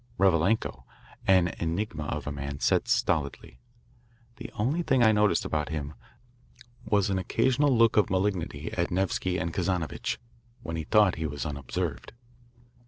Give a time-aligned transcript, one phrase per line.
[0.19, 0.83] Revalenko,
[1.27, 3.59] an enigma of a man, sat stolidly.
[4.37, 5.93] The only thing I noticed about him
[6.85, 10.17] was an occasional look of malignity at Nevsky and Kazanovitch
[10.63, 12.13] when he thought he was unobserved.